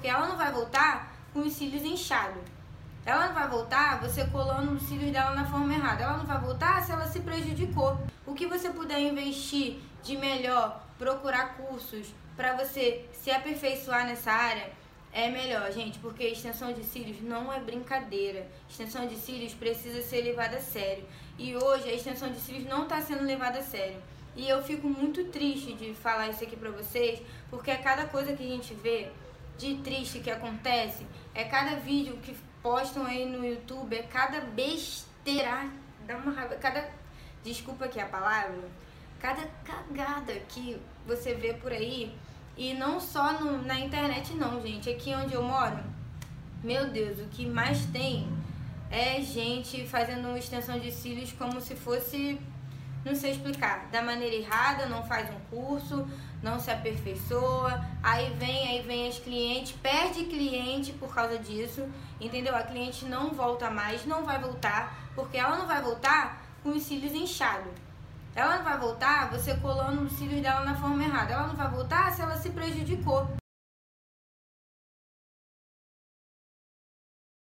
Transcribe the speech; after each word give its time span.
porque 0.00 0.08
ela 0.08 0.28
não 0.28 0.36
vai 0.38 0.50
voltar 0.50 1.14
com 1.30 1.40
os 1.40 1.52
cílios 1.52 1.84
inchados. 1.84 2.42
Ela 3.04 3.26
não 3.26 3.34
vai 3.34 3.46
voltar 3.46 4.00
você 4.00 4.24
colando 4.28 4.72
os 4.72 4.82
cílios 4.84 5.12
dela 5.12 5.34
na 5.34 5.44
forma 5.44 5.74
errada. 5.74 6.04
Ela 6.04 6.16
não 6.16 6.24
vai 6.24 6.40
voltar 6.40 6.82
se 6.82 6.90
ela 6.90 7.06
se 7.06 7.20
prejudicou. 7.20 8.00
O 8.26 8.32
que 8.32 8.46
você 8.46 8.70
puder 8.70 8.98
investir 8.98 9.78
de 10.02 10.16
melhor, 10.16 10.82
procurar 10.98 11.54
cursos 11.54 12.14
para 12.34 12.56
você 12.56 13.04
se 13.12 13.30
aperfeiçoar 13.30 14.06
nessa 14.06 14.32
área, 14.32 14.70
é 15.12 15.28
melhor, 15.28 15.70
gente, 15.70 15.98
porque 15.98 16.24
extensão 16.24 16.72
de 16.72 16.82
cílios 16.82 17.20
não 17.20 17.52
é 17.52 17.60
brincadeira. 17.60 18.48
Extensão 18.70 19.06
de 19.06 19.16
cílios 19.16 19.52
precisa 19.52 20.00
ser 20.00 20.22
levada 20.22 20.56
a 20.56 20.60
sério. 20.62 21.04
E 21.38 21.54
hoje 21.54 21.90
a 21.90 21.92
extensão 21.92 22.30
de 22.30 22.40
cílios 22.40 22.64
não 22.64 22.84
está 22.84 23.02
sendo 23.02 23.24
levada 23.24 23.58
a 23.58 23.62
sério. 23.62 23.98
E 24.34 24.48
eu 24.48 24.62
fico 24.62 24.88
muito 24.88 25.24
triste 25.24 25.74
de 25.74 25.92
falar 25.92 26.28
isso 26.28 26.42
aqui 26.42 26.56
pra 26.56 26.70
vocês, 26.70 27.20
porque 27.50 27.70
é 27.70 27.76
cada 27.76 28.06
coisa 28.06 28.32
que 28.32 28.42
a 28.42 28.48
gente 28.48 28.72
vê 28.72 29.10
de 29.60 29.76
triste 29.76 30.20
que 30.20 30.30
acontece, 30.30 31.06
é 31.34 31.44
cada 31.44 31.76
vídeo 31.76 32.16
que 32.22 32.34
postam 32.62 33.04
aí 33.04 33.26
no 33.26 33.44
YouTube, 33.44 33.94
é 33.94 34.02
cada 34.02 34.40
besteira, 34.40 35.68
dá 36.06 36.16
uma 36.16 36.32
raiva, 36.32 36.54
cada, 36.56 36.88
desculpa 37.44 37.84
aqui 37.84 38.00
a 38.00 38.06
palavra, 38.06 38.58
cada 39.20 39.46
cagada 39.62 40.32
que 40.48 40.80
você 41.06 41.34
vê 41.34 41.52
por 41.52 41.72
aí, 41.72 42.16
e 42.56 42.72
não 42.72 42.98
só 42.98 43.34
no, 43.34 43.62
na 43.62 43.78
internet 43.78 44.32
não, 44.32 44.62
gente, 44.62 44.88
aqui 44.88 45.14
onde 45.14 45.34
eu 45.34 45.42
moro, 45.42 45.78
meu 46.64 46.88
Deus, 46.90 47.18
o 47.18 47.28
que 47.28 47.44
mais 47.44 47.84
tem 47.86 48.26
é 48.90 49.20
gente 49.20 49.86
fazendo 49.86 50.36
extensão 50.36 50.78
de 50.78 50.90
cílios 50.90 51.32
como 51.32 51.60
se 51.60 51.76
fosse 51.76 52.40
não 53.04 53.14
sei 53.14 53.32
explicar, 53.32 53.86
da 53.90 54.02
maneira 54.02 54.34
errada, 54.34 54.86
não 54.86 55.02
faz 55.02 55.28
um 55.30 55.40
curso, 55.50 56.06
não 56.42 56.58
se 56.58 56.70
aperfeiçoa, 56.70 57.84
aí 58.02 58.30
vem, 58.38 58.68
aí 58.68 58.82
vem 58.82 59.08
as 59.08 59.18
clientes, 59.18 59.72
perde 59.72 60.24
cliente 60.24 60.92
por 60.92 61.14
causa 61.14 61.38
disso, 61.38 61.88
entendeu? 62.20 62.54
A 62.54 62.62
cliente 62.62 63.04
não 63.04 63.30
volta 63.30 63.70
mais, 63.70 64.04
não 64.06 64.24
vai 64.24 64.38
voltar, 64.38 64.94
porque 65.14 65.36
ela 65.36 65.56
não 65.56 65.66
vai 65.66 65.80
voltar 65.82 66.42
com 66.62 66.70
os 66.70 66.82
cílios 66.82 67.12
inchados. 67.12 67.72
Ela 68.34 68.58
não 68.58 68.64
vai 68.64 68.78
voltar 68.78 69.30
você 69.30 69.54
colando 69.56 70.02
os 70.02 70.12
cílios 70.12 70.40
dela 70.40 70.64
na 70.64 70.74
forma 70.76 71.02
errada. 71.02 71.32
Ela 71.32 71.48
não 71.48 71.56
vai 71.56 71.68
voltar 71.68 72.12
se 72.12 72.22
ela 72.22 72.36
se 72.36 72.50
prejudicou. 72.50 73.39